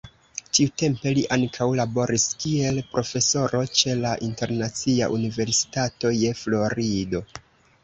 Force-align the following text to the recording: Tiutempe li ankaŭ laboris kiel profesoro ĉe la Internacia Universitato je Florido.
Tiutempe 0.57 1.11
li 1.17 1.25
ankaŭ 1.35 1.67
laboris 1.79 2.25
kiel 2.45 2.79
profesoro 2.95 3.61
ĉe 3.81 3.95
la 4.01 4.15
Internacia 4.31 5.13
Universitato 5.21 6.15
je 6.25 6.35
Florido. 6.43 7.25